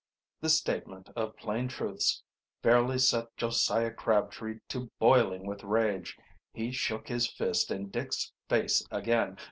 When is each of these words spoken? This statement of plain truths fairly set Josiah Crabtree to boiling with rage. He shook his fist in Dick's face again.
This 0.39 0.57
statement 0.57 1.11
of 1.15 1.37
plain 1.37 1.67
truths 1.67 2.23
fairly 2.63 2.97
set 2.97 3.37
Josiah 3.37 3.91
Crabtree 3.93 4.59
to 4.69 4.89
boiling 4.97 5.45
with 5.45 5.63
rage. 5.63 6.17
He 6.55 6.71
shook 6.71 7.07
his 7.07 7.29
fist 7.29 7.69
in 7.69 7.89
Dick's 7.91 8.31
face 8.49 8.83
again. 8.89 9.37